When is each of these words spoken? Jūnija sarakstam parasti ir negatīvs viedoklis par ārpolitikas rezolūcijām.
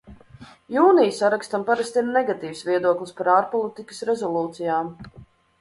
Jūnija 0.75 1.11
sarakstam 1.17 1.67
parasti 1.67 2.01
ir 2.03 2.09
negatīvs 2.15 2.63
viedoklis 2.71 3.13
par 3.21 3.29
ārpolitikas 3.37 4.03
rezolūcijām. 4.11 4.91